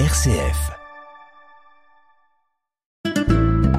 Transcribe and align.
RCF. 0.00 0.72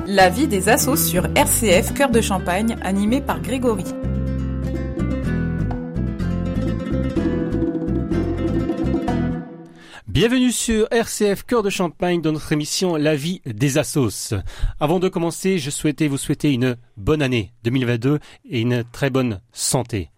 La 0.07 0.29
vie 0.29 0.47
des 0.47 0.69
assos 0.69 0.95
sur 0.95 1.25
RCF 1.35 1.93
Cœur 1.93 2.09
de 2.09 2.21
Champagne, 2.21 2.77
animé 2.83 3.19
par 3.19 3.41
Grégory. 3.41 3.83
Bienvenue 10.07 10.53
sur 10.53 10.87
RCF 10.89 11.43
Cœur 11.43 11.63
de 11.63 11.69
Champagne 11.69 12.21
dans 12.21 12.31
notre 12.31 12.53
émission 12.53 12.95
La 12.95 13.17
vie 13.17 13.41
des 13.45 13.77
assos. 13.77 14.35
Avant 14.79 14.99
de 14.99 15.09
commencer, 15.09 15.57
je 15.57 15.69
souhaitais 15.69 16.07
vous 16.07 16.17
souhaiter 16.17 16.53
une 16.53 16.77
bonne 16.95 17.21
année 17.21 17.51
2022 17.65 18.19
et 18.49 18.61
une 18.61 18.85
très 18.89 19.09
bonne 19.09 19.41
santé. 19.51 20.11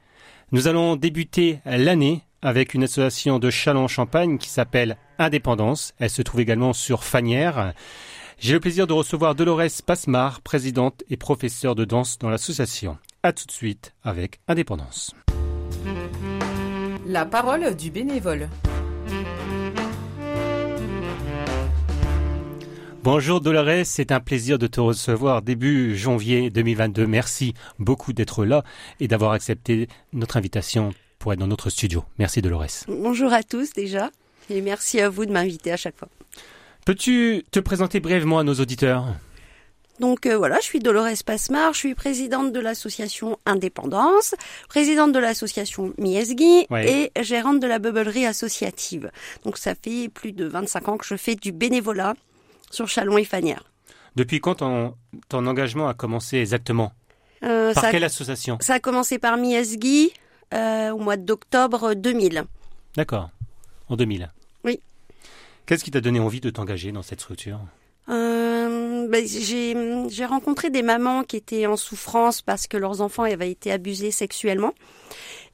Nous 0.51 0.67
allons 0.67 0.95
débuter 0.95 1.59
l'année 1.65 2.21
avec 2.43 2.75
une 2.75 2.83
association 2.83 3.39
de 3.39 3.49
Châlons-Champagne 3.49 4.37
qui 4.37 4.49
s'appelle 4.49 4.95
Indépendance. 5.19 5.93
Elle 5.99 6.09
se 6.09 6.21
trouve 6.21 6.41
également 6.41 6.73
sur 6.73 7.03
Fanière. 7.03 7.73
J'ai 8.39 8.53
le 8.53 8.59
plaisir 8.59 8.85
de 8.85 8.93
recevoir 8.93 9.33
Dolores 9.33 9.81
Pasmar, 9.85 10.41
présidente 10.41 11.03
et 11.09 11.17
professeure 11.17 11.75
de 11.75 11.85
danse 11.85 12.19
dans 12.19 12.29
l'association. 12.29 12.97
A 13.23 13.33
tout 13.33 13.45
de 13.45 13.51
suite 13.51 13.95
avec 14.03 14.39
Indépendance. 14.47 15.15
La 17.07 17.25
parole 17.25 17.75
du 17.75 17.89
bénévole. 17.89 18.49
Bonjour 23.03 23.39
Dolores, 23.39 23.85
c'est 23.85 24.11
un 24.11 24.19
plaisir 24.19 24.59
de 24.59 24.67
te 24.67 24.81
recevoir 24.81 25.41
début 25.41 25.95
janvier 25.97 26.49
2022. 26.49 27.07
Merci 27.07 27.53
beaucoup 27.79 28.11
d'être 28.11 28.43
là 28.43 28.63
et 28.99 29.07
d'avoir 29.07 29.31
accepté 29.31 29.87
notre 30.11 30.35
invitation 30.35 30.93
pour 31.17 31.31
être 31.31 31.39
dans 31.39 31.47
notre 31.47 31.69
studio. 31.69 32.03
Merci 32.19 32.41
Dolores. 32.41 32.85
Bonjour 32.87 33.31
à 33.31 33.43
tous 33.43 33.71
déjà 33.71 34.11
et 34.49 34.61
merci 34.61 34.99
à 35.01 35.09
vous 35.09 35.25
de 35.25 35.31
m'inviter 35.31 35.71
à 35.71 35.77
chaque 35.77 35.97
fois. 35.97 36.07
Peux-tu 36.85 37.43
te 37.51 37.59
présenter 37.59 37.99
brièvement 37.99 38.39
à 38.39 38.43
nos 38.43 38.53
auditeurs? 38.55 39.05
Donc 39.99 40.25
euh, 40.27 40.37
voilà, 40.37 40.57
je 40.59 40.65
suis 40.65 40.79
Dolores 40.79 41.07
Pasmar, 41.25 41.73
je 41.73 41.79
suis 41.79 41.95
présidente 41.95 42.53
de 42.53 42.59
l'association 42.59 43.39
Indépendance, 43.47 44.35
présidente 44.69 45.11
de 45.11 45.17
l'association 45.19 45.91
Miesgui 45.97 46.67
Oui. 46.69 46.81
et 46.85 47.11
gérante 47.23 47.59
de 47.59 47.67
la 47.67 47.79
bubblerie 47.79 48.25
associative. 48.27 49.09
Donc 49.43 49.57
ça 49.57 49.73
fait 49.75 50.07
plus 50.09 50.33
de 50.33 50.45
25 50.45 50.89
ans 50.89 50.97
que 50.97 51.05
je 51.05 51.15
fais 51.15 51.35
du 51.35 51.51
bénévolat 51.51 52.13
sur 52.69 52.87
Chalon 52.87 53.17
et 53.17 53.23
Fanière. 53.23 53.63
Depuis 54.15 54.39
quand 54.39 54.55
ton, 54.55 54.93
ton 55.29 55.45
engagement 55.47 55.87
a 55.87 55.93
commencé 55.95 56.37
exactement? 56.37 56.91
Euh, 57.43 57.73
Par 57.73 57.85
ça, 57.85 57.91
quelle 57.91 58.03
association? 58.03 58.57
Ça 58.61 58.75
a 58.75 58.79
commencé 58.79 59.17
par 59.19 59.37
Miesgui 59.37 60.11
euh, 60.53 60.91
au 60.91 60.99
mois 60.99 61.17
d'octobre 61.17 61.93
2000. 61.95 62.43
D'accord, 62.95 63.29
en 63.89 63.95
2000. 63.95 64.29
Qu'est-ce 65.67 65.83
qui 65.83 65.91
t'a 65.91 65.99
donné 65.99 66.21
envie 66.21 66.39
de 66.39 66.49
t'engager 66.49 66.93
dans 66.93 67.03
cette 67.03 67.19
structure? 67.19 67.59
Euh, 68.07 69.05
ben, 69.09 69.27
j'ai 69.27 69.75
j'ai 70.09 70.25
rencontré 70.25 70.69
des 70.69 70.81
mamans 70.81 71.23
qui 71.23 71.35
étaient 71.35 71.65
en 71.65 71.75
souffrance 71.75 72.41
parce 72.41 72.67
que 72.67 72.77
leurs 72.77 73.01
enfants 73.01 73.23
avaient 73.23 73.51
été 73.51 73.69
abusés 73.69 74.11
sexuellement 74.11 74.73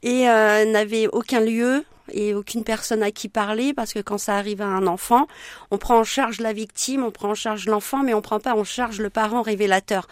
et 0.03 0.29
euh, 0.29 0.65
n'avaient 0.65 1.07
aucun 1.07 1.39
lieu 1.39 1.83
et 2.11 2.33
aucune 2.33 2.63
personne 2.63 3.01
à 3.01 3.11
qui 3.11 3.29
parler 3.29 3.73
parce 3.73 3.93
que 3.93 3.99
quand 3.99 4.17
ça 4.17 4.35
arrive 4.35 4.61
à 4.61 4.67
un 4.67 4.87
enfant, 4.87 5.27
on 5.71 5.77
prend 5.77 5.99
en 5.99 6.03
charge 6.03 6.39
la 6.39 6.53
victime, 6.53 7.03
on 7.03 7.11
prend 7.11 7.29
en 7.29 7.35
charge 7.35 7.65
l'enfant, 7.67 8.03
mais 8.03 8.13
on 8.13 8.21
prend 8.21 8.39
pas 8.39 8.55
en 8.55 8.63
charge 8.63 8.99
le 8.99 9.09
parent 9.09 9.41
révélateur. 9.41 10.07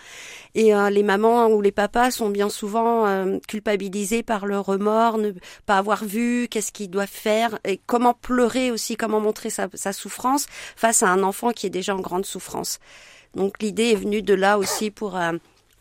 Et 0.56 0.73
euh, 0.73 0.89
les 0.89 1.03
mamans 1.03 1.47
ou 1.47 1.62
les 1.62 1.72
papas 1.72 2.12
sont 2.12 2.30
bien 2.30 2.50
souvent 2.50 3.06
euh, 3.06 3.39
culpabilisés 3.47 4.23
par 4.23 4.45
le 4.45 4.59
remords, 4.59 5.17
ne 5.17 5.31
pas 5.66 5.78
avoir 5.78 6.03
vu, 6.06 6.47
qu'est-ce 6.50 6.72
qu'ils 6.72 6.89
doivent 6.89 7.08
faire, 7.08 7.59
et 7.66 7.80
comment 7.86 8.14
pleurer 8.14 8.72
aussi, 8.72 8.95
comment 8.95 9.19
montrer 9.19 9.50
sa, 9.50 9.67
sa 9.73 9.94
souffrance 9.94 10.47
face 10.75 11.03
à 11.03 11.09
un 11.09 11.23
enfant 11.23 11.52
qui 11.52 11.67
est 11.67 11.72
déjà 11.72 11.95
en 11.95 12.00
grande 12.00 12.25
souffrance. 12.25 12.80
Donc 13.36 13.62
l'idée 13.62 13.92
est 13.92 13.95
venue 13.95 14.22
de 14.22 14.34
là 14.34 14.58
aussi 14.58 14.92
pour 14.92 15.17
euh, 15.17 15.34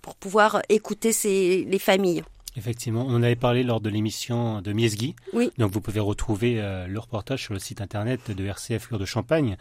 pour 0.03 0.14
pouvoir 0.14 0.62
écouter 0.69 1.12
ces, 1.12 1.66
les 1.69 1.78
familles. 1.78 2.22
Effectivement, 2.56 3.05
on 3.06 3.15
en 3.15 3.22
avait 3.22 3.37
parlé 3.37 3.62
lors 3.62 3.81
de 3.81 3.88
l'émission 3.88 4.61
de 4.61 4.72
Miesgui. 4.72 5.15
Oui. 5.33 5.50
Donc 5.59 5.71
vous 5.72 5.81
pouvez 5.81 6.00
retrouver 6.00 6.61
euh, 6.61 6.87
le 6.87 6.99
reportage 6.99 7.43
sur 7.43 7.55
le 7.55 7.61
site 7.61 7.81
internet 7.81 8.31
de 8.31 8.44
RCF 8.44 8.88
Cœur 8.88 8.99
de 8.99 9.05
Champagne. 9.05 9.56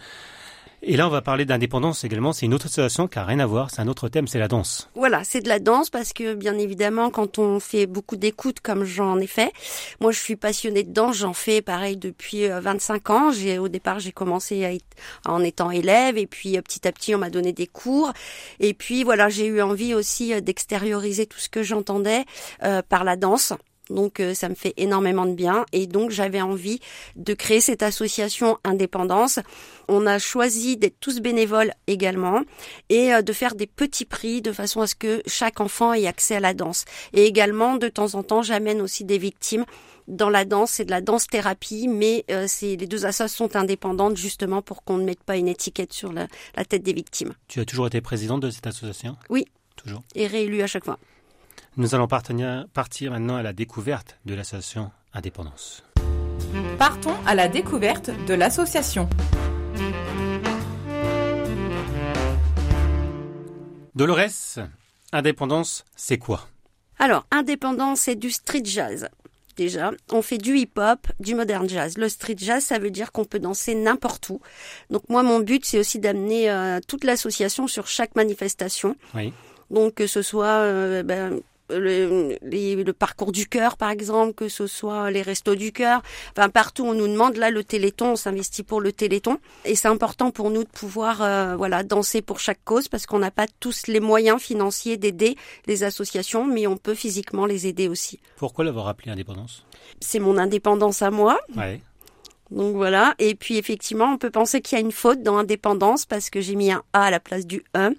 Et 0.82 0.96
là, 0.98 1.08
on 1.08 1.10
va 1.10 1.22
parler 1.22 1.46
d'indépendance 1.46 2.04
également. 2.04 2.34
C'est 2.34 2.46
une 2.46 2.54
autre 2.54 2.68
association 2.68 3.08
qui 3.08 3.18
n'a 3.18 3.26
rien 3.26 3.40
à 3.40 3.46
voir. 3.46 3.70
C'est 3.70 3.82
un 3.82 3.88
autre 3.88 4.10
thème, 4.10 4.28
c'est 4.28 4.40
la 4.40 4.48
danse. 4.48 4.90
Voilà, 4.96 5.24
c'est 5.24 5.42
de 5.42 5.50
la 5.50 5.60
danse 5.60 5.90
parce 5.90 6.14
que 6.14 6.34
bien 6.34 6.58
évidemment, 6.58 7.10
quand 7.10 7.38
on 7.38 7.60
fait 7.60 7.86
beaucoup 7.86 8.16
d'écoute 8.16 8.60
comme 8.62 8.84
j'en 8.84 9.20
ai 9.20 9.28
fait, 9.28 9.52
moi 10.00 10.12
je 10.12 10.20
suis 10.20 10.36
passionnée 10.36 10.84
de 10.84 10.94
danse, 10.94 11.18
j'en 11.18 11.34
fais 11.34 11.62
pareil 11.62 11.98
depuis 11.98 12.46
euh, 12.46 12.60
25 12.62 13.10
ans. 13.10 13.32
J'ai 13.32 13.60
au 13.60 13.68
départ 13.68 14.00
j'ai 14.00 14.12
commencé 14.12 14.80
en 15.26 15.44
étant 15.44 15.72
élève 15.72 16.18
et 16.18 16.28
puis 16.28 16.58
euh, 16.58 16.62
petit 16.62 16.88
à 16.88 16.92
petit 16.92 17.16
on 17.16 17.20
m'a 17.20 17.30
donné 17.30 17.54
des 17.54 17.68
cours 17.68 18.12
et 18.60 18.74
puis 18.74 19.04
voilà 19.04 19.30
j'ai 19.30 19.48
eu 19.48 19.62
envie 19.62 19.94
aussi 19.94 20.34
euh, 20.34 20.42
d'extérioriser 20.42 21.26
tout 21.26 21.40
ce 21.40 21.50
que 21.50 21.64
j'entendais 21.64 22.26
euh, 22.64 22.82
par 22.88 23.04
la 23.04 23.16
danse. 23.16 23.54
Donc 23.90 24.20
euh, 24.20 24.34
ça 24.34 24.50
me 24.50 24.56
fait 24.56 24.74
énormément 24.78 25.26
de 25.26 25.34
bien 25.34 25.66
et 25.74 25.88
donc 25.88 26.12
j'avais 26.12 26.42
envie 26.42 26.80
de 27.16 27.34
créer 27.34 27.62
cette 27.62 27.84
association 27.84 28.58
Indépendance. 28.64 29.40
On 29.88 30.06
a 30.06 30.20
choisi 30.20 30.78
d'être 30.78 31.00
tous 31.00 31.20
bénévoles 31.20 31.72
également 31.88 32.42
et 32.90 33.14
euh, 33.14 33.22
de 33.22 33.34
faire 33.34 33.56
des 33.56 33.68
petits 33.68 34.06
prix 34.06 34.42
de 34.42 34.52
façon 34.52 34.82
à 34.82 34.88
ce 34.88 34.96
que 34.96 35.22
chaque 35.26 35.60
enfant 35.60 35.94
ait 35.94 36.08
accès 36.08 36.36
à 36.36 36.40
la 36.40 36.54
danse. 36.54 36.86
Et 37.14 37.26
également, 37.26 37.78
de 37.78 37.88
temps 37.88 38.16
en 38.16 38.24
temps, 38.24 38.42
j'amène 38.42 38.82
aussi 38.82 39.06
des 39.06 39.18
victimes 39.18 39.66
dans 40.08 40.30
la 40.30 40.46
danse. 40.46 40.72
C'est 40.72 40.86
de 40.86 40.92
la 40.92 41.02
danse 41.02 41.28
thérapie, 41.28 41.88
mais 41.88 42.26
euh, 42.30 42.46
c'est 42.48 42.76
les 42.76 42.88
deux 42.88 43.06
associations 43.06 43.48
sont 43.48 43.56
indépendantes 43.56 44.18
justement 44.18 44.62
pour 44.62 44.84
qu'on 44.84 44.98
ne 44.98 45.06
mette 45.06 45.24
pas 45.24 45.38
une 45.38 45.48
étiquette 45.48 45.94
sur 45.94 46.12
la, 46.12 46.28
la 46.56 46.66
tête 46.66 46.84
des 46.84 46.94
victimes. 46.94 47.34
Tu 47.48 47.60
as 47.60 47.66
toujours 47.66 47.88
été 47.88 48.02
présidente 48.02 48.42
de 48.42 48.50
cette 48.50 48.68
association? 48.68 49.16
Oui. 49.30 49.46
Toujours. 49.76 50.02
Et 50.16 50.28
réélu 50.28 50.62
à 50.62 50.68
chaque 50.68 50.84
fois. 50.84 51.00
Nous 51.78 51.96
allons 51.96 52.08
partenir- 52.08 52.66
partir 52.74 53.12
maintenant 53.12 53.36
à 53.38 53.44
la 53.44 53.54
découverte 53.54 54.18
de 54.26 54.34
l'association 54.36 54.92
Indépendance. 55.14 55.84
Partons 56.78 57.16
à 57.26 57.34
la 57.36 57.48
découverte 57.48 58.12
de 58.28 58.34
l'association. 58.34 59.10
Dolores, 63.96 64.60
Indépendance, 65.12 65.86
c'est 65.96 66.18
quoi? 66.20 66.48
Alors, 67.00 67.26
indépendance, 67.32 68.02
c'est 68.02 68.16
du 68.16 68.30
street 68.30 68.62
jazz. 68.66 69.10
Déjà, 69.58 69.92
on 70.12 70.22
fait 70.22 70.38
du 70.38 70.56
hip-hop, 70.58 71.08
du 71.20 71.34
modern 71.34 71.68
jazz. 71.68 71.98
Le 71.98 72.08
street 72.08 72.36
jazz, 72.38 72.64
ça 72.64 72.78
veut 72.78 72.92
dire 72.92 73.12
qu'on 73.12 73.26
peut 73.26 73.40
danser 73.40 73.74
n'importe 73.74 74.30
où. 74.30 74.40
Donc 74.90 75.02
moi, 75.10 75.24
mon 75.24 75.40
but, 75.40 75.66
c'est 75.66 75.80
aussi 75.80 75.98
d'amener 76.00 76.50
euh, 76.52 76.80
toute 76.88 77.04
l'association 77.04 77.68
sur 77.68 77.88
chaque 77.88 78.16
manifestation. 78.16 78.96
Oui. 79.16 79.34
Donc 79.72 79.96
que 79.96 80.08
ce 80.08 80.22
soit 80.22 80.46
euh, 80.46 81.04
ben, 81.04 81.40
le, 81.70 82.38
les- 82.42 82.76
le 82.84 82.94
parcours 82.94 83.32
du 83.32 83.48
cœur, 83.48 83.78
par 83.78 83.90
exemple, 83.90 84.34
que 84.34 84.48
ce 84.50 84.68
soit 84.68 85.12
les 85.12 85.22
restos 85.22 85.56
du 85.56 85.72
cœur, 85.72 86.02
enfin 86.38 86.50
partout 86.50 86.86
on 86.86 86.94
nous 86.94 87.08
demande 87.08 87.36
là 87.38 87.50
le 87.52 87.64
Téléthon, 87.64 88.12
on 88.12 88.16
s'investit 88.16 88.64
pour 88.64 88.82
le 88.82 88.92
Téléthon 88.92 89.38
et 89.66 89.76
c'est 89.76 89.88
important 89.88 90.32
pour 90.32 90.50
nous 90.50 90.64
de 90.64 90.70
pouvoir 90.70 91.22
euh, 91.22 91.56
voilà 91.56 91.84
danser 91.84 92.22
pour 92.22 92.40
chaque 92.40 92.64
cause 92.66 92.88
parce 92.88 93.06
qu'on 93.06 93.20
n'a 93.20 93.32
pas 93.32 93.46
tous 93.60 93.88
les 93.88 94.00
moyens 94.00 94.42
financiers 94.42 94.98
d'aider 94.98 95.36
les 95.68 95.84
associations, 95.84 96.46
mais 96.46 96.68
on 96.68 96.78
peut 96.78 96.96
physiquement 96.96 97.46
les 97.46 97.68
aider 97.68 97.88
aussi. 97.88 98.20
Pourquoi 98.38 98.66
l'avoir 98.66 98.88
appelé 98.88 99.12
Indépendance? 99.12 99.66
C'est 100.00 100.20
mon 100.20 100.38
indépendance 100.38 101.02
à 101.02 101.12
moi, 101.12 101.40
Ouais. 101.58 101.82
donc 102.52 102.76
voilà. 102.76 103.14
Et 103.20 103.36
puis 103.36 103.58
effectivement, 103.58 104.06
on 104.14 104.18
peut 104.18 104.30
penser 104.32 104.62
qu'il 104.62 104.78
y 104.78 104.82
a 104.82 104.84
une 104.84 104.92
faute 104.92 105.22
dans 105.24 105.38
indépendance 105.38 106.06
parce 106.06 106.30
que 106.30 106.42
j'ai 106.42 106.56
mis 106.56 106.72
un 106.72 106.84
A 106.94 107.04
à 107.06 107.12
la 107.12 107.20
place 107.20 107.46
du 107.46 107.64
E, 107.78 107.96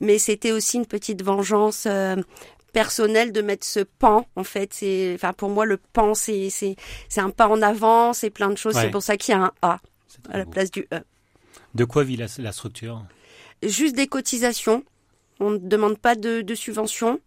mais 0.00 0.18
c'était 0.18 0.52
aussi 0.52 0.76
une 0.76 0.86
petite 0.86 1.22
vengeance 1.24 1.84
euh, 1.86 2.16
personnelle 2.72 3.32
de 3.32 3.42
mettre 3.42 3.66
ce 3.66 3.80
pan. 3.80 4.26
En 4.36 4.44
fait, 4.44 4.72
c'est, 4.74 5.12
enfin 5.14 5.32
pour 5.32 5.48
moi 5.48 5.64
le 5.64 5.76
pan 5.76 6.14
c'est 6.14 6.50
c'est 6.50 6.76
c'est 7.08 7.20
un 7.20 7.30
pas 7.30 7.48
en 7.48 7.62
avant, 7.62 8.12
c'est 8.12 8.30
plein 8.30 8.50
de 8.50 8.56
choses. 8.56 8.74
Ouais. 8.74 8.82
C'est 8.82 8.90
pour 8.90 9.02
ça 9.02 9.16
qu'il 9.16 9.34
y 9.34 9.38
a 9.38 9.42
un 9.42 9.52
A 9.62 9.80
à 10.30 10.38
la 10.38 10.44
beau. 10.44 10.50
place 10.50 10.70
du 10.70 10.86
E. 10.92 11.00
De 11.74 11.84
quoi 11.84 12.04
vit 12.04 12.16
la, 12.16 12.26
la 12.38 12.52
structure? 12.52 13.04
Juste 13.62 13.94
des 13.96 14.06
cotisations. 14.06 14.84
On 15.40 15.50
ne 15.50 15.58
demande 15.58 15.98
pas 15.98 16.16
de, 16.16 16.40
de 16.40 16.54
subvention. 16.56 17.20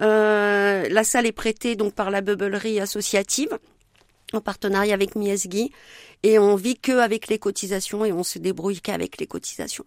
Euh, 0.00 0.88
la 0.88 1.04
salle 1.04 1.26
est 1.26 1.32
prêtée 1.32 1.74
donc 1.74 1.92
par 1.92 2.10
la 2.10 2.20
bubblerie 2.20 2.78
associative 2.78 3.58
en 4.32 4.40
partenariat 4.40 4.94
avec 4.94 5.16
Miesgui 5.16 5.72
et 6.22 6.38
on 6.38 6.54
vit 6.54 6.76
que 6.76 6.98
avec 7.00 7.26
les 7.26 7.40
cotisations 7.40 8.04
et 8.04 8.12
on 8.12 8.22
se 8.22 8.38
débrouille 8.38 8.80
qu'avec 8.80 9.18
les 9.18 9.26
cotisations. 9.26 9.84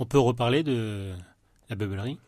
On 0.00 0.06
peut 0.06 0.18
reparler 0.18 0.64
de 0.64 1.12
la 1.70 1.76
bubblerie? 1.76 2.18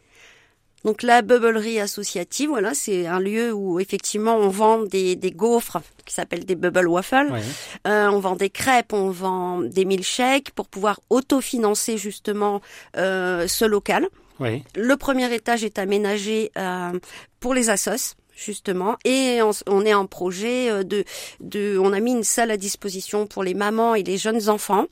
Donc 0.84 1.02
la 1.02 1.22
bubblerie 1.22 1.80
associative, 1.80 2.50
voilà, 2.50 2.74
c'est 2.74 3.06
un 3.06 3.20
lieu 3.20 3.52
où 3.52 3.80
effectivement 3.80 4.36
on 4.36 4.48
vend 4.48 4.82
des, 4.82 5.16
des 5.16 5.30
gaufres 5.30 5.78
qui 6.04 6.12
s'appellent 6.12 6.44
des 6.44 6.56
bubble 6.56 6.88
waffles. 6.88 7.30
Ouais. 7.32 7.42
Euh, 7.86 8.08
on 8.08 8.20
vend 8.20 8.36
des 8.36 8.50
crêpes, 8.50 8.92
on 8.92 9.10
vend 9.10 9.60
des 9.62 9.86
milkshakes 9.86 10.50
pour 10.50 10.68
pouvoir 10.68 11.00
autofinancer 11.08 11.96
justement 11.96 12.60
euh, 12.96 13.48
ce 13.48 13.64
local. 13.64 14.08
Oui. 14.40 14.62
Le 14.74 14.96
premier 14.96 15.32
étage 15.32 15.64
est 15.64 15.78
aménagé 15.78 16.50
euh, 16.58 16.92
pour 17.40 17.54
les 17.54 17.70
assos 17.70 18.16
justement 18.36 18.96
et 19.04 19.40
on, 19.42 19.52
on 19.68 19.86
est 19.86 19.94
en 19.94 20.06
projet 20.06 20.68
euh, 20.68 20.82
de, 20.82 21.04
de 21.40 21.78
on 21.78 21.92
a 21.92 22.00
mis 22.00 22.10
une 22.10 22.24
salle 22.24 22.50
à 22.50 22.56
disposition 22.56 23.28
pour 23.28 23.44
les 23.44 23.54
mamans 23.54 23.94
et 23.94 24.02
les 24.02 24.18
jeunes 24.18 24.48
enfants 24.48 24.86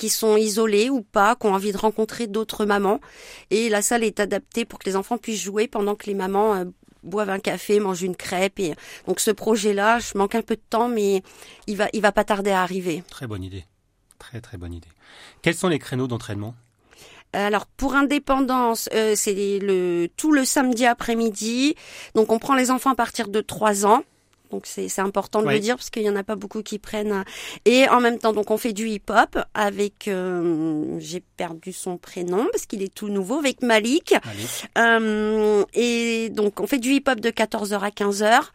qui 0.00 0.08
sont 0.08 0.38
isolées 0.38 0.88
ou 0.88 1.02
pas, 1.02 1.36
qui 1.36 1.46
ont 1.46 1.52
envie 1.52 1.72
de 1.72 1.76
rencontrer 1.76 2.26
d'autres 2.26 2.64
mamans. 2.64 3.00
Et 3.50 3.68
la 3.68 3.82
salle 3.82 4.02
est 4.02 4.18
adaptée 4.18 4.64
pour 4.64 4.78
que 4.78 4.88
les 4.88 4.96
enfants 4.96 5.18
puissent 5.18 5.42
jouer 5.42 5.68
pendant 5.68 5.94
que 5.94 6.06
les 6.06 6.14
mamans 6.14 6.54
euh, 6.54 6.64
boivent 7.02 7.28
un 7.28 7.38
café, 7.38 7.80
mangent 7.80 8.00
une 8.00 8.16
crêpe. 8.16 8.60
Et 8.60 8.74
donc 9.06 9.20
ce 9.20 9.30
projet-là, 9.30 9.98
je 9.98 10.16
manque 10.16 10.34
un 10.34 10.40
peu 10.40 10.56
de 10.56 10.62
temps, 10.70 10.88
mais 10.88 11.22
il 11.66 11.76
va, 11.76 11.88
il 11.92 12.00
va 12.00 12.12
pas 12.12 12.24
tarder 12.24 12.50
à 12.50 12.62
arriver. 12.62 13.04
Très 13.10 13.26
bonne 13.26 13.44
idée. 13.44 13.66
Très 14.18 14.40
très 14.40 14.56
bonne 14.56 14.72
idée. 14.72 14.88
Quels 15.42 15.54
sont 15.54 15.68
les 15.68 15.78
créneaux 15.78 16.06
d'entraînement? 16.06 16.54
Alors 17.34 17.66
pour 17.66 17.94
indépendance, 17.94 18.88
euh, 18.94 19.12
c'est 19.14 19.58
le 19.60 20.08
tout 20.16 20.32
le 20.32 20.46
samedi 20.46 20.86
après-midi. 20.86 21.74
Donc 22.14 22.32
on 22.32 22.38
prend 22.38 22.54
les 22.54 22.70
enfants 22.70 22.90
à 22.90 22.96
partir 22.96 23.28
de 23.28 23.42
3 23.42 23.84
ans. 23.84 24.02
Donc 24.50 24.66
c'est 24.66 24.98
important 24.98 25.42
de 25.42 25.48
le 25.48 25.58
dire 25.58 25.76
parce 25.76 25.90
qu'il 25.90 26.02
y 26.02 26.10
en 26.10 26.16
a 26.16 26.24
pas 26.24 26.36
beaucoup 26.36 26.62
qui 26.62 26.78
prennent. 26.78 27.24
Et 27.64 27.88
en 27.88 28.00
même 28.00 28.18
temps, 28.18 28.32
donc 28.32 28.50
on 28.50 28.56
fait 28.56 28.72
du 28.72 28.88
hip-hop 28.88 29.38
avec, 29.54 30.08
euh, 30.08 30.96
j'ai 30.98 31.20
perdu 31.20 31.72
son 31.72 31.96
prénom 31.96 32.46
parce 32.50 32.66
qu'il 32.66 32.82
est 32.82 32.92
tout 32.92 33.08
nouveau, 33.08 33.38
avec 33.38 33.62
Malik. 33.62 34.14
Euh, 34.78 35.64
et 35.74 36.28
donc 36.30 36.60
on 36.60 36.66
fait 36.66 36.78
du 36.78 36.90
hip-hop 36.92 37.20
de 37.20 37.30
14h 37.30 37.78
à 37.80 37.90
15h. 37.90 38.50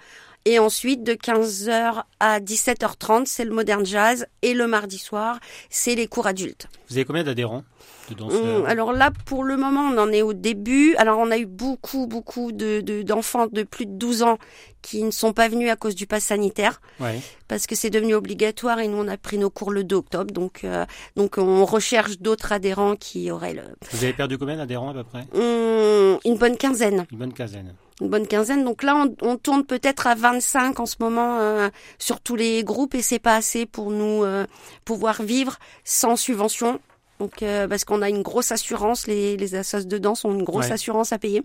Et 0.46 0.60
ensuite, 0.60 1.04
de 1.04 1.14
15h 1.14 2.04
à 2.20 2.40
17h30, 2.40 3.26
c'est 3.26 3.46
le 3.46 3.52
modern 3.52 3.86
jazz. 3.86 4.28
Et 4.44 4.54
le 4.54 4.68
mardi 4.68 5.00
soir, 5.00 5.40
c'est 5.70 5.96
les 5.96 6.08
cours 6.08 6.28
adultes. 6.28 6.68
Vous 6.88 6.96
avez 6.98 7.06
combien 7.06 7.24
d'adhérents 7.24 7.64
Hum, 8.20 8.66
alors 8.68 8.94
là, 8.94 9.12
pour 9.26 9.44
le 9.44 9.58
moment, 9.58 9.82
on 9.92 9.98
en 9.98 10.12
est 10.12 10.22
au 10.22 10.34
début. 10.34 10.96
Alors 10.98 11.18
on 11.20 11.32
a 11.32 11.38
eu 11.38 11.46
beaucoup, 11.46 12.06
beaucoup 12.06 12.52
de, 12.52 13.02
d'enfants 13.02 13.48
de, 13.48 13.64
plus 13.64 13.86
de 13.86 13.94
12 13.94 14.22
ans 14.24 14.38
qui 14.82 15.02
ne 15.04 15.10
sont 15.12 15.34
pas 15.34 15.48
venus 15.50 15.72
à 15.72 15.76
cause 15.76 15.96
du 15.96 16.06
pass 16.06 16.26
sanitaire, 16.26 16.82
parce 17.48 17.66
que 17.66 17.74
c'est 17.76 17.90
devenu 17.90 18.14
obligatoire 18.14 18.80
et 18.80 18.88
nous 18.88 18.98
on 18.98 19.08
a 19.08 19.18
pris 19.18 19.40
nos 19.40 19.50
cours 19.50 19.72
le 19.72 19.84
2 19.84 19.96
octobre. 19.96 20.32
Donc, 20.32 20.64
euh, 20.64 20.86
donc 21.16 21.40
on 21.40 21.66
recherche 21.66 22.20
d'autres 22.20 22.52
adhérents 22.52 22.96
qui 22.96 23.32
auraient 23.32 23.56
le. 23.56 23.64
Vous 23.92 24.04
avez 24.04 24.14
perdu 24.14 24.38
combien 24.38 24.58
d'adhérents 24.58 24.90
à 24.90 24.94
peu 24.94 25.04
près? 25.04 25.26
Hum, 25.34 26.20
Une 26.26 26.38
bonne 26.38 26.58
quinzaine. 26.58 27.06
Une 27.12 27.18
bonne 27.18 27.34
quinzaine 27.34 27.74
une 28.02 28.10
bonne 28.10 28.28
quinzaine. 28.28 28.64
Donc 28.64 28.84
là, 28.84 29.06
on, 29.22 29.38
tourne 29.38 29.66
peut-être 29.66 30.08
à 30.08 30.16
25 30.16 30.80
en 30.80 30.86
ce 30.86 30.96
moment 31.00 31.40
euh, 31.40 31.70
sur 31.98 32.20
tous 32.20 32.36
les 32.36 32.64
groupes 32.64 32.96
et 32.96 33.02
c'est 33.02 33.20
pas 33.20 33.36
assez 33.36 33.66
pour 33.66 33.92
nous 33.92 34.24
euh, 34.24 34.46
pouvoir 34.84 35.22
vivre 35.22 35.58
sans 35.84 36.16
subvention. 36.16 36.80
Donc 37.20 37.44
euh, 37.44 37.68
parce 37.68 37.86
qu'on 37.86 38.02
a 38.02 38.10
une 38.10 38.22
grosse 38.22 38.52
assurance, 38.52 39.08
les, 39.08 39.38
les 39.38 39.56
assos 39.56 39.86
de 39.86 39.98
danse 39.98 40.26
ont 40.26 40.34
une 40.34 40.44
grosse 40.44 40.72
assurance 40.72 41.14
à 41.14 41.18
payer. 41.18 41.44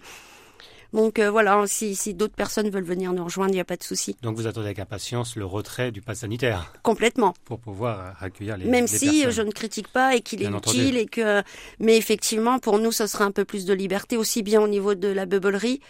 Donc 0.93 1.19
euh, 1.19 1.31
voilà, 1.31 1.65
si, 1.67 1.95
si 1.95 2.15
d'autres 2.15 2.35
personnes 2.35 2.69
veulent 2.71 2.85
venir 2.85 3.13
nous 3.13 3.25
rejoindre, 3.25 3.53
il 3.53 3.55
n'y 3.55 3.61
a 3.61 3.65
pas 3.65 3.77
de 3.77 3.83
souci. 3.83 4.17
Donc 4.23 4.37
vous 4.37 4.47
attendez 4.47 4.67
avec 4.67 4.79
impatience 4.79 5.37
le 5.37 5.45
retrait 5.45 5.93
du 5.93 6.01
pass 6.01 6.21
sanitaire 6.21 6.73
Complètement. 6.83 7.35
Pour 7.45 7.61
pouvoir 7.61 8.17
accueillir 8.21 8.57
les 8.57 8.65
Même 8.65 8.87
si 8.87 9.31
je 9.31 9.43
ne 9.43 9.51
critique 9.51 9.89
pas 9.89 10.17
et 10.17 10.21
qu'il 10.21 10.43
est 10.43 10.51
utile 10.51 10.97
et 10.97 11.07
que, 11.07 11.43
mais 11.79 11.97
effectivement 11.97 12.59
pour 12.59 12.79
nous 12.79 12.93
ce 12.93 13.07
sera 13.07 13.25
un 13.25 13.31
peu 13.31 13.45
plus 13.45 13.65
de 13.65 13.75
liberté 13.75 14.17
aussi 14.17 14.43
bien 14.43 14.61
au 14.61 14.69
niveau 14.69 14.95
de 14.95 15.09
la 15.09 15.27
beublerie 15.27 15.81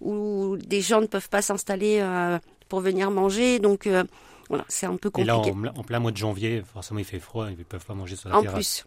où 0.00 0.56
des 0.58 0.80
gens 0.80 1.00
ne 1.00 1.06
peuvent 1.06 1.28
pas 1.28 1.42
s'installer 1.42 1.98
euh, 2.00 2.38
pour 2.68 2.80
venir 2.80 3.10
manger. 3.10 3.58
Donc 3.58 3.88
voilà, 4.48 4.64
c'est 4.68 4.86
un 4.86 4.96
peu 4.96 5.10
compliqué. 5.10 5.48
Et 5.48 5.62
là, 5.62 5.72
en, 5.76 5.82
plein 5.82 5.98
mois 5.98 6.12
de 6.12 6.16
janvier, 6.16 6.62
forcément 6.72 7.00
il 7.00 7.04
fait 7.04 7.18
froid, 7.18 7.48
ils 7.50 7.58
ne 7.58 7.64
peuvent 7.64 7.84
pas 7.84 7.94
manger 7.94 8.16
sur 8.16 8.28
la 8.28 8.40
terrasse. 8.40 8.52
En 8.52 8.54
plus. 8.54 8.86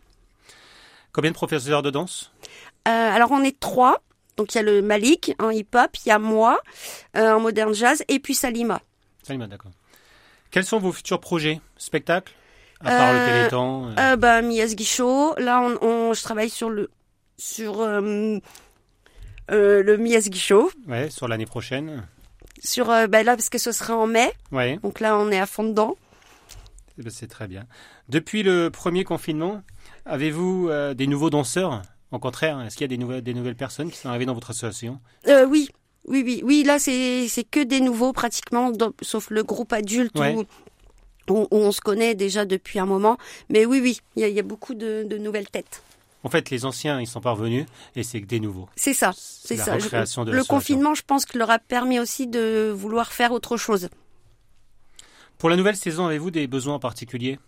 Combien 1.12 1.32
de 1.32 1.36
professeurs 1.36 1.82
de 1.82 1.90
danse? 1.90 2.32
Euh, 2.88 2.92
Alors 2.92 3.32
on 3.32 3.44
est 3.44 3.60
trois. 3.60 4.02
Donc 4.40 4.56
il 4.56 4.58
y 4.58 4.62
a 4.62 4.64
le 4.64 4.82
Malik 4.82 5.36
en 5.38 5.50
hip-hop, 5.50 5.92
il 6.06 6.10
y 6.10 6.12
a 6.12 6.18
moi 6.18 6.62
euh, 7.18 7.34
en 7.34 7.42
modern 7.42 7.74
jazz 7.74 8.04
et 8.08 8.20
puis 8.20 8.34
Salima. 8.34 8.82
Salima, 9.22 9.48
d'accord. 9.48 9.72
Quels 10.50 10.64
sont 10.64 10.80
vos 10.80 10.94
futurs 10.94 11.20
projets 11.20 11.60
Spectacles 11.78 12.34
À 12.80 12.90
part 12.90 13.14
le 13.14 13.20
euh, 13.20 13.26
Téléthon 13.28 13.94
euh... 14.00 14.16
bah, 14.16 14.42
Mies 14.42 14.76
Guichot. 14.76 15.36
Là, 15.38 15.62
on, 15.82 16.14
je 16.14 16.24
travaille 16.24 16.50
sur 16.50 16.70
le 16.70 16.90
sur 17.38 17.86
le 17.86 18.42
Mies 19.98 20.30
Guichot. 20.30 20.72
Ouais, 20.88 21.10
sur 21.10 21.28
l'année 21.28 21.46
prochaine. 21.46 22.08
Sur 22.64 22.88
bah, 22.88 23.24
là 23.24 23.36
parce 23.36 23.50
que 23.50 23.58
ce 23.58 23.74
sera 23.74 23.98
en 23.98 24.08
mai. 24.08 24.32
Ouais. 24.54 24.80
Donc 24.82 25.02
là, 25.02 25.18
on 25.18 25.30
est 25.32 25.40
à 25.40 25.46
fond 25.46 25.66
dedans. 25.66 25.98
Eh 26.98 27.04
ben, 27.04 27.12
c'est 27.12 27.28
très 27.28 27.48
bien. 27.48 27.66
Depuis 28.08 28.42
le 28.44 28.70
premier 28.70 29.04
confinement, 29.04 29.62
Avez-vous 30.10 30.70
euh, 30.70 30.96
des 30.96 31.06
nouveaux 31.06 31.30
danseurs? 31.30 31.84
Au 32.12 32.20
contraire, 32.20 32.60
est-ce 32.62 32.76
qu'il 32.76 32.84
y 32.84 32.86
a 32.86 32.88
des 32.88 32.98
nouvelles, 32.98 33.22
des 33.22 33.34
nouvelles 33.34 33.56
personnes 33.56 33.92
qui 33.92 33.98
sont 33.98 34.10
arrivées 34.10 34.26
dans 34.26 34.34
votre 34.34 34.50
association? 34.50 35.00
Euh, 35.28 35.46
Oui, 35.46 35.70
oui, 36.06 36.24
oui, 36.26 36.42
oui. 36.44 36.64
Là, 36.64 36.80
c'est 36.80 37.28
que 37.50 37.64
des 37.64 37.82
nouveaux 37.82 38.14
pratiquement, 38.14 38.72
sauf 39.02 39.30
le 39.30 39.44
groupe 39.44 39.74
adulte 39.74 40.20
où, 41.30 41.48
on 41.52 41.72
se 41.72 41.82
connaît 41.82 42.16
déjà 42.16 42.46
depuis 42.46 42.80
un 42.80 42.88
moment. 42.88 43.18
Mais 43.50 43.66
oui, 43.66 43.80
oui, 43.82 44.00
il 44.16 44.28
y, 44.28 44.40
a 44.40 44.44
beaucoup 44.44 44.74
de, 44.74 45.18
nouvelles 45.20 45.50
têtes. 45.50 45.84
En 46.24 46.30
fait, 46.30 46.50
les 46.50 46.66
anciens, 46.66 47.00
ils 47.00 47.08
sont 47.08 47.22
parvenus 47.22 47.66
et 47.96 48.04
c'est 48.04 48.20
que 48.22 48.26
des 48.26 48.40
nouveaux. 48.40 48.68
C'est 48.76 48.94
ça, 48.94 49.12
c'est 49.16 49.56
ça. 49.56 49.78
le 49.78 50.44
confinement, 50.44 50.96
je 50.96 51.04
pense 51.04 51.26
que 51.26 51.38
leur 51.38 51.52
a 51.52 51.60
permis 51.60 52.00
aussi 52.00 52.28
de 52.28 52.74
vouloir 52.76 53.12
faire 53.12 53.32
autre 53.32 53.56
chose. 53.56 53.90
Pour 55.38 55.50
la 55.50 55.56
nouvelle 55.56 55.78
saison, 55.78 56.08
avez-vous 56.08 56.32
des 56.32 56.48
besoins 56.48 56.80
particuliers 56.80 57.40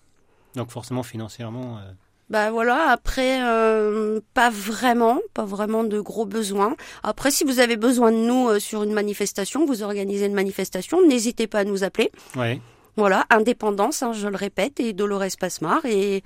Donc 0.55 0.69
forcément 0.71 1.03
financièrement. 1.03 1.79
Euh, 1.79 1.91
bah 2.31 2.49
voilà, 2.49 2.89
après 2.89 3.41
euh, 3.43 4.21
pas 4.33 4.49
vraiment, 4.49 5.19
pas 5.33 5.43
vraiment 5.43 5.83
de 5.83 5.99
gros 5.99 6.25
besoins. 6.25 6.77
Après 7.03 7.29
si 7.29 7.43
vous 7.43 7.59
avez 7.59 7.75
besoin 7.75 8.13
de 8.13 8.17
nous 8.17 8.47
euh, 8.47 8.59
sur 8.59 8.83
une 8.83 8.93
manifestation, 8.93 9.65
vous 9.65 9.83
organisez 9.83 10.27
une 10.27 10.33
manifestation, 10.33 11.05
n'hésitez 11.05 11.47
pas 11.47 11.59
à 11.59 11.63
nous 11.65 11.83
appeler. 11.83 12.09
Ouais. 12.37 12.61
Voilà, 12.95 13.25
indépendance, 13.29 14.01
hein, 14.01 14.13
je 14.13 14.29
le 14.29 14.37
répète, 14.37 14.79
et 14.79 14.93
Dolores 14.93 15.35
Pasmar 15.37 15.85
et 15.85 16.23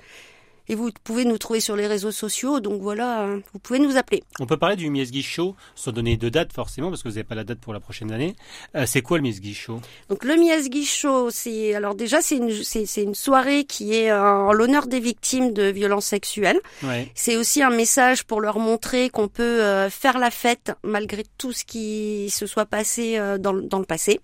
et 0.68 0.74
vous 0.74 0.90
pouvez 1.04 1.24
nous 1.24 1.38
trouver 1.38 1.60
sur 1.60 1.76
les 1.76 1.86
réseaux 1.86 2.10
sociaux. 2.10 2.60
Donc 2.60 2.80
voilà, 2.80 3.22
hein, 3.22 3.40
vous 3.52 3.58
pouvez 3.58 3.78
nous 3.78 3.96
appeler. 3.96 4.22
On 4.40 4.46
peut 4.46 4.56
parler 4.56 4.76
du 4.76 4.90
Miesgi 4.90 5.22
Show 5.22 5.56
sans 5.74 5.92
donner 5.92 6.16
de 6.16 6.28
date 6.28 6.52
forcément 6.52 6.90
parce 6.90 7.02
que 7.02 7.08
vous 7.08 7.14
n'avez 7.14 7.24
pas 7.24 7.34
la 7.34 7.44
date 7.44 7.58
pour 7.60 7.72
la 7.72 7.80
prochaine 7.80 8.12
année. 8.12 8.34
Euh, 8.74 8.84
c'est 8.86 9.02
quoi 9.02 9.18
le 9.18 9.22
Miesgi 9.22 9.54
Show? 9.54 9.80
Donc 10.08 10.24
le 10.24 10.36
Miesgi 10.36 10.84
Show, 10.84 11.30
c'est 11.30 11.74
alors 11.74 11.94
déjà 11.94 12.20
c'est 12.20 12.36
une 12.36 12.52
c'est 12.52 13.02
une 13.02 13.14
soirée 13.14 13.64
qui 13.64 13.94
est 13.94 14.12
en 14.12 14.52
l'honneur 14.52 14.86
des 14.86 15.00
victimes 15.00 15.52
de 15.52 15.64
violences 15.64 16.06
sexuelles. 16.06 16.60
Ouais. 16.82 17.10
C'est 17.14 17.36
aussi 17.36 17.62
un 17.62 17.70
message 17.70 18.24
pour 18.24 18.40
leur 18.40 18.58
montrer 18.58 19.10
qu'on 19.10 19.28
peut 19.28 19.62
euh, 19.62 19.90
faire 19.90 20.18
la 20.18 20.30
fête 20.30 20.72
malgré 20.82 21.24
tout 21.38 21.52
ce 21.52 21.64
qui 21.64 22.30
se 22.30 22.46
soit 22.46 22.66
passé 22.66 23.18
euh, 23.18 23.38
dans, 23.38 23.54
dans 23.54 23.78
le 23.78 23.84
passé. 23.84 24.20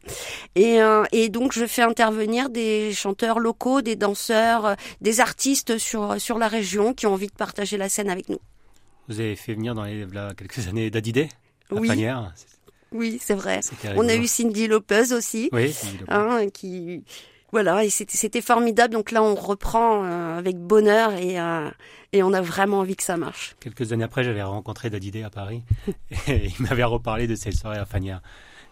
Et, 0.55 0.79
et 1.13 1.29
donc 1.29 1.53
je 1.53 1.67
fais 1.67 1.83
intervenir 1.83 2.51
des 2.51 2.93
chanteurs 2.93 3.39
locaux, 3.39 3.83
des 3.83 3.97
danseurs, 3.97 4.77
des 5.01 5.21
artistes 5.21 5.79
sur 5.79 6.21
sur 6.21 6.32
la 6.39 6.49
région 6.49 6.95
qui 6.95 7.07
ont 7.07 7.15
envie 7.15 7.27
de 7.27 7.33
partager 7.33 7.77
la 7.77 7.89
scène 7.89 8.11
avec 8.11 8.29
nous. 8.29 8.41
Vous 9.09 9.21
avez 9.21 9.37
fait 9.37 9.55
venir 9.55 9.75
dans 9.75 9.85
les, 9.85 10.07
quelques 10.37 10.69
années 10.69 10.91
Dadidé 10.91 11.29
oui. 11.71 11.89
Oui, 12.93 13.19
c'est 13.23 13.35
vrai. 13.35 13.61
On 13.97 14.07
a 14.07 14.15
eu 14.15 14.27
Cindy 14.27 14.67
Lopez 14.67 15.13
aussi, 15.13 15.49
oui, 15.53 15.75
hein, 16.09 16.49
qui 16.53 17.03
voilà, 17.53 17.85
et 17.85 17.91
c'était 17.91 18.41
formidable. 18.41 18.95
Donc 18.95 19.11
là, 19.11 19.23
on 19.23 19.35
reprend 19.35 20.05
euh, 20.05 20.39
avec 20.39 20.57
bonheur 20.57 21.13
et, 21.15 21.39
euh, 21.39 21.69
et 22.15 22.23
on 22.23 22.33
a 22.33 22.41
vraiment 22.41 22.79
envie 22.79 22.97
que 22.97 23.03
ça 23.03 23.19
marche. 23.19 23.57
Quelques 23.61 23.93
années 23.93 24.05
après, 24.05 24.25
j'avais 24.25 24.43
rencontré 24.43 24.89
Dadidé 24.89 25.23
à 25.23 25.29
Paris 25.29 25.63
et 26.29 26.47
il 26.47 26.67
m'avait 26.67 26.85
reparlé 26.85 27.27
de 27.27 27.35
cette 27.35 27.55
soirée 27.55 27.77
à 27.77 27.85
Fanière 27.85 28.23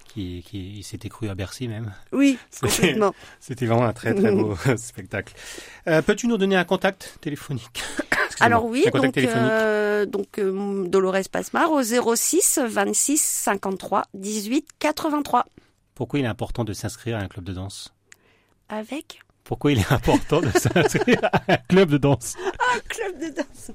qui, 0.04 0.45
qui 0.47 0.83
s'était 0.83 1.09
cru 1.09 1.28
à 1.28 1.35
Bercy 1.35 1.69
même. 1.69 1.92
Oui, 2.12 2.38
complètement. 2.61 3.14
C'était 3.40 3.66
vraiment 3.66 3.87
un 3.87 3.92
très 3.92 4.14
très 4.14 4.33
beau 4.33 4.57
spectacle. 4.76 5.35
Euh, 5.87 6.02
Peux-tu 6.02 6.26
nous 6.26 6.37
donner 6.37 6.57
un 6.57 6.64
contact 6.64 7.19
téléphonique 7.21 7.83
Alors 8.40 8.64
oui, 8.64 8.87
donc, 8.95 9.16
euh, 9.19 10.07
donc 10.07 10.38
euh, 10.38 10.87
Dolores 10.87 11.28
Pasmar 11.30 11.71
au 11.71 11.83
06 11.83 12.61
26 12.66 13.21
53 13.21 14.04
18 14.14 14.66
83. 14.78 15.47
Pourquoi 15.95 16.19
il 16.19 16.25
est 16.25 16.28
important 16.28 16.64
de 16.64 16.73
s'inscrire 16.73 17.19
à 17.19 17.21
un 17.21 17.28
club 17.28 17.45
de 17.45 17.52
danse? 17.52 17.92
Avec? 18.69 19.21
Pourquoi 19.45 19.73
il 19.73 19.80
est 19.80 19.92
important 19.92 20.40
de 20.40 20.50
s'inscrire 20.50 21.19
à 21.25 21.52
un 21.52 21.57
club 21.69 21.90
de 21.90 21.99
danse? 21.99 22.37
Un 22.73 22.78
club 22.88 23.19
de 23.19 23.35
danse 23.35 23.73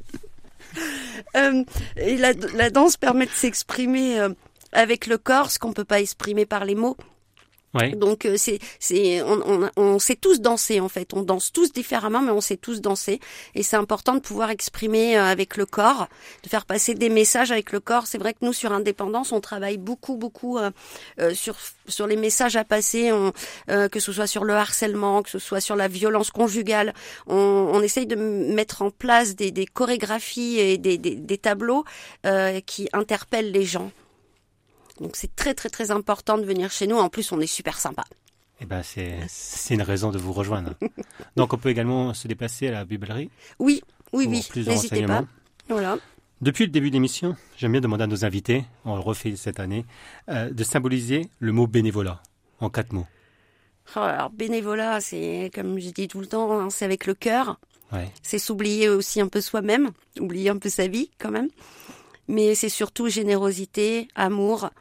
euh, 1.35 1.63
et 1.97 2.17
la, 2.17 2.33
la, 2.53 2.69
danse 2.69 2.97
permet 2.97 3.25
de 3.25 3.31
s'exprimer 3.31 4.19
euh, 4.19 4.29
avec 4.75 5.07
le 5.07 5.17
corps 5.17 5.51
ce 5.51 5.59
qu'on 5.59 5.73
peut 5.73 5.85
pas 5.85 5.99
exprimer 6.01 6.45
par 6.45 6.65
les 6.65 6.75
mots. 6.75 6.97
Donc 7.95 8.25
euh, 8.25 8.35
c'est 8.37 8.59
c'est 8.79 9.21
on, 9.21 9.41
on, 9.45 9.69
on, 9.75 9.99
sait 9.99 10.15
tous 10.15 10.39
danser 10.39 10.79
en 10.79 10.89
fait, 10.89 11.13
on 11.13 11.23
danse 11.23 11.51
tous 11.51 11.71
différemment 11.71 12.21
mais 12.21 12.31
on 12.31 12.41
sait 12.41 12.57
tous 12.57 12.81
danser 12.81 13.19
et 13.53 13.63
c'est 13.63 13.75
important 13.75 14.15
de 14.15 14.19
pouvoir 14.19 14.49
exprimer 14.49 15.17
euh, 15.17 15.25
avec 15.25 15.57
le 15.57 15.65
corps, 15.65 16.07
de 16.43 16.49
faire 16.49 16.65
passer 16.65 16.93
des 16.93 17.09
messages 17.09 17.51
avec 17.51 17.71
le 17.71 17.79
corps. 17.79 18.07
C'est 18.07 18.17
vrai 18.17 18.33
que 18.33 18.39
nous 18.41 18.53
sur 18.53 18.71
Indépendance, 18.71 19.31
on 19.31 19.41
travaille 19.41 19.77
beaucoup 19.77 20.15
beaucoup 20.15 20.57
euh, 20.57 20.71
sur 21.33 21.55
sur 21.87 22.07
les 22.07 22.15
messages 22.15 22.55
à 22.55 22.63
passer, 22.63 23.11
on, 23.11 23.31
que 23.67 23.99
ce 23.99 24.11
soit 24.11 24.25
sur 24.25 24.43
le 24.43 24.53
harcèlement, 24.53 25.21
que 25.21 25.29
ce 25.29 25.37
soit 25.37 25.61
sur 25.61 25.75
la 25.75 25.87
violence 25.87 26.31
conjugale. 26.31 26.95
On, 27.27 27.35
on 27.35 27.81
essaye 27.81 28.07
de 28.07 28.15
mettre 28.15 28.81
en 28.81 28.89
place 28.89 29.35
des, 29.35 29.51
des 29.51 29.67
chorégraphies 29.67 30.57
et 30.59 30.79
des, 30.79 30.97
des, 30.97 31.15
des 31.15 31.37
tableaux 31.37 31.85
qui 32.65 32.89
interpellent 32.91 33.51
les 33.51 33.65
gens. 33.65 33.91
Donc 34.99 35.15
c'est 35.15 35.35
très 35.35 35.53
très 35.53 35.69
très 35.69 35.91
important 35.91 36.37
de 36.37 36.45
venir 36.45 36.71
chez 36.71 36.87
nous. 36.87 36.97
En 36.97 37.09
plus, 37.09 37.31
on 37.31 37.39
est 37.39 37.47
super 37.47 37.77
sympa. 37.77 38.03
Eh 38.61 38.65
ben 38.65 38.83
c'est 38.83 39.17
c'est 39.27 39.73
une 39.73 39.81
raison 39.81 40.11
de 40.11 40.17
vous 40.17 40.31
rejoindre. 40.33 40.73
Donc 41.35 41.53
on 41.53 41.57
peut 41.57 41.69
également 41.69 42.13
se 42.13 42.27
déplacer 42.27 42.67
à 42.67 42.71
la 42.71 42.85
biblerie. 42.85 43.29
Oui, 43.59 43.83
Oui, 44.13 44.27
oui, 44.29 44.43
n'hésitez 44.65 45.05
pas. 45.05 45.25
Voilà. 45.67 45.97
Depuis 46.41 46.65
le 46.65 46.71
début 46.71 46.89
de 46.89 46.95
l'émission, 46.95 47.35
j'aime 47.57 47.71
bien 47.71 47.81
demander 47.81 48.03
à 48.03 48.07
nos 48.07 48.25
invités, 48.25 48.65
on 48.83 48.95
le 48.95 49.01
refait 49.01 49.35
cette 49.35 49.59
année, 49.59 49.85
euh, 50.29 50.51
de 50.51 50.63
symboliser 50.63 51.29
le 51.39 51.51
mot 51.53 51.65
bénévolat 51.65 52.21
en 52.59 52.69
quatre 52.69 52.91
mots. 52.91 53.07
Oh, 53.95 53.99
Alors, 53.99 54.29
bénévolat, 54.31 54.99
c'est, 54.99 55.49
comme 55.53 55.79
je 55.79 55.89
dis 55.89 56.07
tout 56.07 56.19
le 56.19 56.25
temps, 56.27 56.59
hein, 56.59 56.69
c'est 56.69 56.85
avec 56.85 57.05
le 57.05 57.13
cœur. 57.13 57.59
Ouais. 57.91 58.11
C'est 58.21 58.39
s'oublier 58.39 58.89
aussi 58.89 59.21
un 59.21 59.27
peu 59.27 59.41
soi-même, 59.41 59.91
oublier 60.19 60.49
un 60.49 60.57
peu 60.57 60.69
sa 60.69 60.87
vie 60.87 61.09
quand 61.19 61.31
même. 61.31 61.49
Mais 62.27 62.53
c'est 62.55 62.69
surtout 62.69 63.07
générosité, 63.07 64.07
amour 64.15 64.71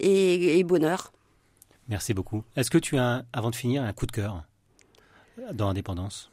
et, 0.00 0.58
et 0.58 0.64
bonheur. 0.64 1.12
Merci 1.88 2.14
beaucoup. 2.14 2.44
Est-ce 2.56 2.70
que 2.70 2.78
tu 2.78 2.98
as, 2.98 3.24
avant 3.32 3.50
de 3.50 3.56
finir, 3.56 3.82
un 3.82 3.92
coup 3.92 4.06
de 4.06 4.12
cœur 4.12 4.42
dans 5.52 5.68
l'indépendance? 5.68 6.30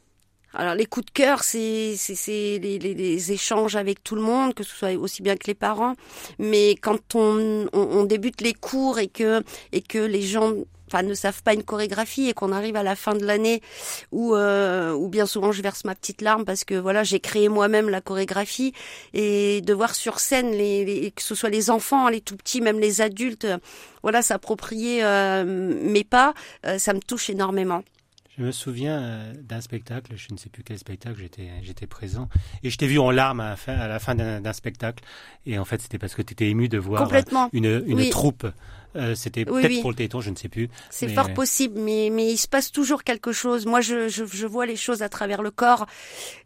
Alors 0.54 0.76
les 0.76 0.86
coups 0.86 1.06
de 1.06 1.12
cœur, 1.12 1.44
c'est 1.44 1.96
c'est 1.96 2.14
c'est 2.16 2.60
les, 2.60 2.78
les, 2.78 2.94
les 2.94 3.32
échanges 3.32 3.78
avec 3.78 4.04
tout 4.04 4.16
le 4.16 4.22
monde, 4.22 4.54
que 4.54 4.64
ce 4.64 4.76
soit 4.76 4.94
aussi 4.96 5.22
bien 5.22 5.38
que 5.38 5.48
les 5.48 5.54
parents. 5.54 5.96
Mais 6.40 6.76
quand 6.76 7.16
on, 7.16 7.68
on, 7.72 7.80
on 7.80 8.04
débute 8.04 8.42
les 8.42 8.54
cours 8.54 9.00
et 9.00 9.08
que 9.08 9.44
et 9.72 9.82
que 9.82 9.98
les 9.98 10.22
gens 10.22 10.54
enfin 10.92 11.04
ne 11.04 11.14
savent 11.14 11.42
pas 11.44 11.54
une 11.54 11.64
chorégraphie 11.64 12.28
et 12.28 12.34
qu'on 12.34 12.52
arrive 12.52 12.76
à 12.76 12.84
la 12.84 12.96
fin 12.96 13.14
de 13.16 13.26
l'année 13.26 13.62
où 14.12 14.36
euh, 14.36 14.92
où 14.94 15.08
bien 15.08 15.26
souvent 15.26 15.52
je 15.52 15.62
verse 15.62 15.86
ma 15.86 15.96
petite 15.96 16.22
larme 16.22 16.44
parce 16.46 16.64
que 16.66 16.76
voilà 16.76 17.04
j'ai 17.04 17.20
créé 17.20 17.48
moi-même 17.50 17.90
la 17.90 18.02
chorégraphie 18.02 18.74
et 19.14 19.62
de 19.62 19.74
voir 19.74 19.96
sur 19.96 20.20
scène 20.20 20.52
les, 20.52 20.84
les- 20.86 21.12
que 21.12 21.22
ce 21.22 21.36
soit 21.36 21.50
les 21.50 21.70
enfants 21.70 22.10
les 22.10 22.22
tout 22.22 22.36
petits 22.36 22.62
même 22.62 22.80
les 22.80 23.02
adultes 23.02 23.48
voilà 24.04 24.22
s'approprier 24.22 25.04
euh, 25.04 25.44
mes 25.46 26.04
pas 26.04 26.34
euh, 26.66 26.78
ça 26.78 26.94
me 26.94 27.00
touche 27.00 27.30
énormément 27.30 27.84
Je 28.38 28.44
me 28.44 28.52
souviens 28.52 29.34
d'un 29.50 29.62
spectacle, 29.62 30.14
je 30.16 30.28
ne 30.34 30.38
sais 30.38 30.50
plus 30.50 30.64
quel 30.64 30.80
spectacle, 30.80 31.18
j'étais 31.20 31.50
j'étais 31.62 31.86
présent, 31.86 32.28
et 32.64 32.70
je 32.70 32.78
t'ai 32.78 32.88
vu 32.88 32.98
en 32.98 33.12
larmes 33.12 33.42
à 33.42 33.50
la 33.52 33.56
fin, 33.58 33.74
à 33.76 33.88
la 33.88 34.00
fin 34.00 34.16
d'un 34.16 34.40
d'un 34.42 34.54
spectacle, 34.54 35.04
et 35.46 35.60
en 35.60 35.66
fait 35.66 35.82
c'était 35.82 36.00
parce 36.00 36.16
que 36.16 36.22
tu 36.24 36.32
étais 36.34 36.48
ému 36.50 36.70
de 36.70 36.78
voir 36.80 37.04
complètement 37.04 37.50
une, 37.54 37.84
une 37.86 37.98
Oui. 38.00 38.10
troupe. 38.10 38.48
Euh, 38.96 39.16
c'était 39.16 39.50
Oui, 39.50 39.62
peut-être 39.62 39.72
oui. 39.72 39.82
pour 39.82 39.90
le 39.92 39.96
téton, 39.96 40.20
je 40.22 40.30
ne 40.30 40.36
sais 40.36 40.50
plus. 40.50 40.70
C'est 40.90 41.08
Mais- 41.08 41.14
fort 41.14 41.34
possible, 41.34 41.80
mais, 41.80 42.10
mais 42.12 42.30
il 42.32 42.38
se 42.38 42.48
passe 42.48 42.72
toujours 42.72 43.04
quelque 43.04 43.32
chose. 43.32 43.66
Moi, 43.66 43.80
je, 43.82 44.10
je, 44.10 44.26
je 44.26 44.46
vois 44.48 44.66
les 44.66 44.76
choses 44.76 45.02
à 45.02 45.10
travers 45.10 45.42
le 45.42 45.52
corps. 45.52 45.86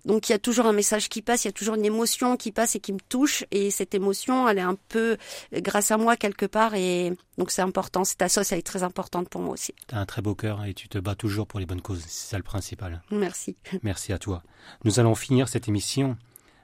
Donc, 0.05 0.29
il 0.29 0.31
y 0.31 0.35
a 0.35 0.39
toujours 0.39 0.65
un 0.67 0.73
message 0.73 1.09
qui 1.09 1.21
passe, 1.21 1.43
il 1.43 1.47
y 1.47 1.49
a 1.49 1.53
toujours 1.53 1.75
une 1.75 1.85
émotion 1.85 2.37
qui 2.37 2.51
passe 2.51 2.75
et 2.75 2.79
qui 2.79 2.93
me 2.93 2.99
touche. 3.09 3.43
Et 3.51 3.71
cette 3.71 3.95
émotion, 3.95 4.47
elle 4.47 4.59
est 4.59 4.61
un 4.61 4.77
peu 4.89 5.17
grâce 5.53 5.89
à 5.91 5.97
moi 5.97 6.17
quelque 6.17 6.45
part. 6.45 6.75
Et 6.75 7.13
donc, 7.37 7.49
c'est 7.51 7.61
important. 7.63 8.03
Cette 8.03 8.21
assoce, 8.21 8.51
elle 8.51 8.59
est 8.59 8.61
très 8.61 8.83
importante 8.83 9.27
pour 9.29 9.41
moi 9.41 9.53
aussi. 9.53 9.73
Tu 9.87 9.95
as 9.95 9.99
un 9.99 10.05
très 10.05 10.21
beau 10.21 10.35
cœur 10.35 10.63
et 10.65 10.73
tu 10.73 10.87
te 10.87 10.97
bats 10.99 11.15
toujours 11.15 11.47
pour 11.47 11.59
les 11.59 11.65
bonnes 11.65 11.81
causes, 11.81 12.03
c'est 12.07 12.29
ça 12.31 12.37
le 12.37 12.43
principal. 12.43 13.01
Merci. 13.11 13.55
Merci 13.81 14.13
à 14.13 14.19
toi. 14.19 14.43
Nous 14.83 14.99
allons 14.99 15.15
finir 15.15 15.49
cette 15.49 15.67
émission 15.67 16.17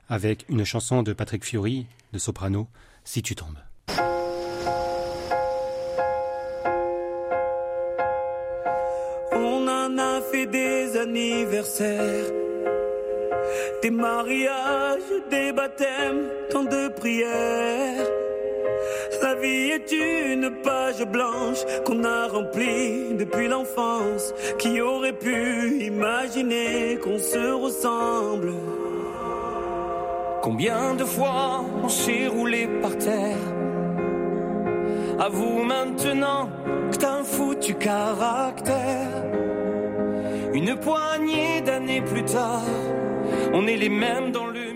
avec 0.09 0.45
une 0.49 0.63
chanson 0.65 1.01
de 1.03 1.13
Patrick 1.13 1.43
Fiori, 1.45 1.87
de 2.13 2.19
soprano, 2.19 2.67
Si 3.03 3.23
tu 3.23 3.33
tombes. 3.35 3.57
Anniversaires, 11.11 12.31
des 13.81 13.91
mariages, 13.91 15.11
des 15.29 15.51
baptêmes, 15.51 16.23
tant 16.49 16.63
de 16.63 16.87
prières. 16.87 18.07
La 19.21 19.35
vie 19.35 19.71
est 19.77 19.91
une 19.91 20.49
page 20.63 21.03
blanche 21.05 21.61
qu'on 21.85 22.05
a 22.05 22.27
remplie 22.27 23.13
depuis 23.19 23.49
l'enfance. 23.49 24.33
Qui 24.57 24.79
aurait 24.79 25.19
pu 25.27 25.83
imaginer 25.91 26.97
qu'on 27.03 27.19
se 27.19 27.51
ressemble 27.65 28.53
Combien 30.41 30.95
de 30.95 31.03
fois 31.03 31.65
on 31.83 31.89
s'est 31.89 32.27
roulé 32.27 32.67
par 32.81 32.97
terre? 32.97 33.47
Avoue 35.19 35.63
maintenant 35.63 36.49
que 36.89 36.97
t'as 36.97 37.15
un 37.19 37.23
foutu 37.23 37.75
caractère. 37.75 39.40
Une 40.53 40.75
poignée 40.75 41.61
d'années 41.61 42.01
plus 42.01 42.25
tard, 42.25 42.65
on 43.53 43.65
est 43.67 43.77
les 43.77 43.89
mêmes 43.89 44.31
dans 44.33 44.47
le 44.47 44.70